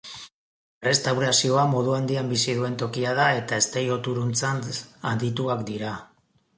[0.85, 4.67] Errestaurazioa modu handian bizi duen tokia da eta eztei-oturuntzan
[5.15, 5.99] adituak dira.